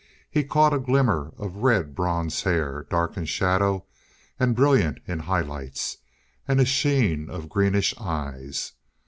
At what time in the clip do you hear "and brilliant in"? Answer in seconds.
4.39-5.19